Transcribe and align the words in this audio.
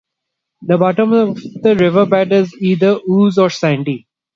The 0.63 0.79
bottom 0.79 1.13
of 1.13 1.39
the 1.61 1.75
river 1.75 2.07
bed 2.07 2.31
is 2.31 2.51
either 2.59 2.99
ooze 3.07 3.37
or 3.37 3.51
sandy. 3.51 4.07